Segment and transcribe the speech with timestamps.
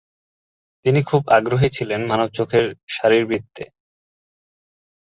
[0.85, 2.65] তিনি খুব আগ্রহী ছিলেন মানব চোখের
[2.87, 3.65] শারীরবৃত্ত-এ।